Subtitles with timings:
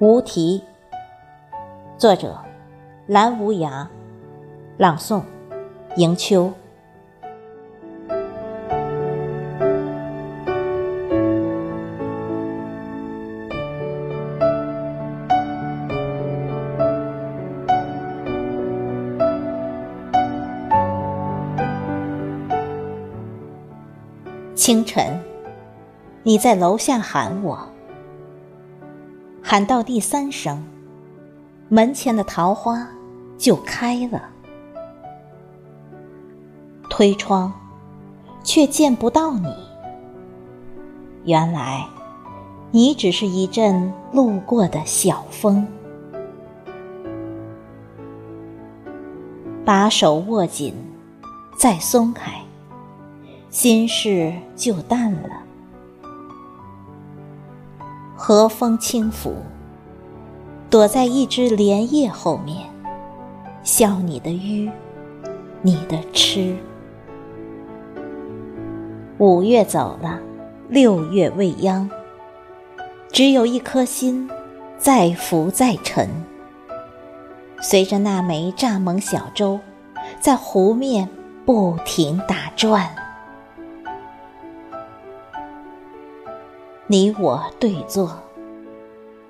[0.00, 0.64] 无题。
[1.98, 2.34] 作者：
[3.06, 3.86] 蓝无涯。
[4.78, 5.20] 朗诵：
[5.96, 6.50] 迎秋。
[24.54, 25.20] 清晨，
[26.22, 27.68] 你在楼下喊我，
[29.50, 30.64] 喊到第三声，
[31.68, 32.86] 门前的桃花
[33.36, 34.30] 就开了。
[36.88, 37.52] 推窗，
[38.44, 39.52] 却见不到你。
[41.24, 41.84] 原来，
[42.70, 45.66] 你只是一阵路过的小风。
[49.64, 50.72] 把手握紧，
[51.56, 52.30] 再松开。
[53.48, 55.42] 心事就淡了，
[58.30, 59.34] 和风轻拂，
[60.70, 62.70] 躲在一枝莲叶后面，
[63.64, 64.70] 笑你的愚，
[65.62, 66.56] 你的痴。
[69.18, 70.20] 五月走了，
[70.68, 71.90] 六月未央，
[73.10, 74.30] 只有一颗心
[74.78, 76.08] 在浮在沉，
[77.60, 79.58] 随着那枚蚱蜢小舟，
[80.20, 81.08] 在湖面
[81.44, 82.88] 不停打转。
[86.90, 88.18] 你我对坐，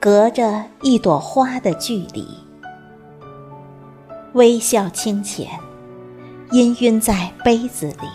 [0.00, 2.26] 隔着一朵花的距离，
[4.32, 5.48] 微笑清浅，
[6.50, 8.08] 氤氲在杯子里。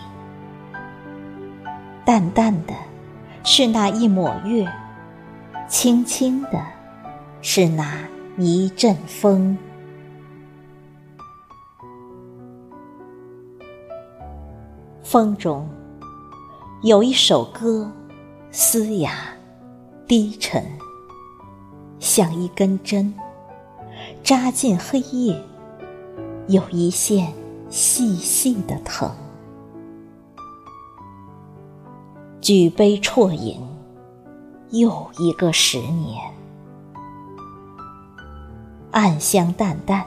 [2.04, 2.74] 淡淡的，
[3.42, 4.66] 是那一抹月；
[5.66, 6.62] 轻轻的，
[7.40, 7.98] 是那
[8.36, 9.56] 一阵风。
[15.02, 15.66] 风中
[16.82, 17.90] 有一首歌。
[18.52, 19.12] 嘶哑，
[20.10, 20.60] 低沉，
[22.00, 23.14] 像一根针，
[24.24, 25.40] 扎进黑夜，
[26.48, 27.32] 有一线
[27.68, 29.08] 细细的疼。
[32.40, 33.60] 举杯啜饮，
[34.70, 36.20] 又一个十年，
[38.90, 40.04] 暗香淡淡，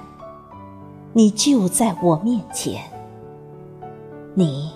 [1.13, 2.83] 你就在我面前，
[4.33, 4.69] 你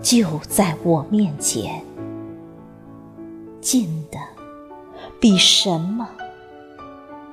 [0.00, 1.84] 就在我面前。
[3.72, 4.18] 近的
[5.18, 6.06] 比什么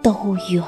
[0.01, 0.63] 都远。